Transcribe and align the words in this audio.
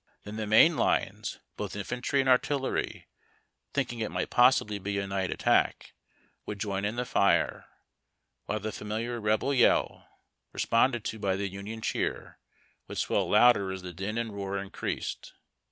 59 0.23 0.23
Then 0.23 0.35
the 0.37 0.47
main 0.47 0.77
lines, 0.77 1.37
both 1.57 1.75
infantry 1.75 2.21
and 2.21 2.27
artillery, 2.27 3.07
thinking 3.71 3.99
it 3.99 4.09
miglit 4.09 4.31
possibly 4.31 4.79
be 4.79 4.97
a 4.97 5.05
night 5.05 5.29
attack, 5.29 5.93
would 6.47 6.57
join 6.59 6.85
in 6.85 6.95
the 6.95 7.05
fire, 7.05 7.67
while 8.47 8.59
the 8.59 8.71
familiar 8.71 9.21
Rebel 9.21 9.53
yell, 9.53 10.07
responded 10.53 11.03
to 11.05 11.19
by 11.19 11.35
the 11.35 11.47
Union 11.49 11.81
cheer, 11.83 12.39
would 12.87 12.97
swell 12.97 13.29
louder 13.29 13.71
as 13.71 13.83
the 13.83 13.93
din 13.93 14.17
and 14.17 14.33
roar 14.33 14.57
increased. 14.57 15.33